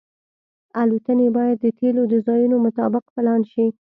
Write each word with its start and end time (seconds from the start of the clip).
الوتنې 0.81 1.27
باید 1.37 1.57
د 1.61 1.65
تیلو 1.79 2.03
د 2.11 2.15
ځایونو 2.27 2.55
مطابق 2.65 3.03
پلان 3.15 3.41
شي 3.51 3.65